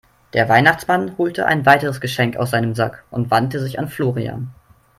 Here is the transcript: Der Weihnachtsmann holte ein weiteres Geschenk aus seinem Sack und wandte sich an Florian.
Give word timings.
Der 0.33 0.49
Weihnachtsmann 0.49 1.15
holte 1.19 1.45
ein 1.45 1.67
weiteres 1.67 2.01
Geschenk 2.01 2.35
aus 2.35 2.49
seinem 2.49 2.73
Sack 2.73 3.03
und 3.11 3.29
wandte 3.29 3.59
sich 3.59 3.77
an 3.77 3.87
Florian. 3.87 4.51